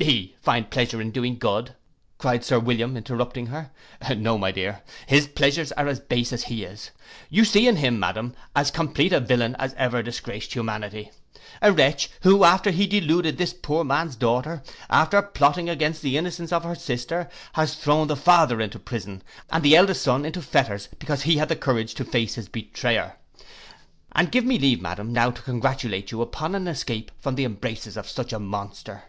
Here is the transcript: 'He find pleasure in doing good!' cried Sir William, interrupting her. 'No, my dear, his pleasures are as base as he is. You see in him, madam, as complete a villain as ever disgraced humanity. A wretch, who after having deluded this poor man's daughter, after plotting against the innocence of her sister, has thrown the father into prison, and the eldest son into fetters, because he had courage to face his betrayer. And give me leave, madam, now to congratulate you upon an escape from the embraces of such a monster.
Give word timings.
'He 0.00 0.34
find 0.42 0.68
pleasure 0.68 1.00
in 1.00 1.12
doing 1.12 1.38
good!' 1.38 1.76
cried 2.18 2.42
Sir 2.44 2.58
William, 2.58 2.96
interrupting 2.96 3.46
her. 3.46 3.70
'No, 4.16 4.36
my 4.36 4.50
dear, 4.50 4.82
his 5.06 5.28
pleasures 5.28 5.70
are 5.70 5.86
as 5.86 6.00
base 6.00 6.32
as 6.32 6.42
he 6.42 6.64
is. 6.64 6.90
You 7.30 7.44
see 7.44 7.68
in 7.68 7.76
him, 7.76 8.00
madam, 8.00 8.34
as 8.56 8.72
complete 8.72 9.12
a 9.12 9.20
villain 9.20 9.54
as 9.60 9.74
ever 9.74 10.02
disgraced 10.02 10.54
humanity. 10.54 11.12
A 11.62 11.70
wretch, 11.70 12.10
who 12.22 12.42
after 12.42 12.72
having 12.72 12.88
deluded 12.88 13.38
this 13.38 13.52
poor 13.52 13.84
man's 13.84 14.16
daughter, 14.16 14.60
after 14.90 15.22
plotting 15.22 15.68
against 15.68 16.02
the 16.02 16.16
innocence 16.18 16.50
of 16.52 16.64
her 16.64 16.74
sister, 16.74 17.30
has 17.52 17.76
thrown 17.76 18.08
the 18.08 18.16
father 18.16 18.60
into 18.60 18.80
prison, 18.80 19.22
and 19.52 19.62
the 19.62 19.76
eldest 19.76 20.02
son 20.02 20.24
into 20.24 20.42
fetters, 20.42 20.88
because 20.98 21.22
he 21.22 21.36
had 21.36 21.60
courage 21.60 21.94
to 21.94 22.04
face 22.04 22.34
his 22.34 22.48
betrayer. 22.48 23.18
And 24.10 24.32
give 24.32 24.44
me 24.44 24.58
leave, 24.58 24.80
madam, 24.80 25.12
now 25.12 25.30
to 25.30 25.42
congratulate 25.42 26.10
you 26.10 26.22
upon 26.22 26.56
an 26.56 26.66
escape 26.66 27.12
from 27.20 27.36
the 27.36 27.44
embraces 27.44 27.96
of 27.96 28.08
such 28.08 28.32
a 28.32 28.40
monster. 28.40 29.04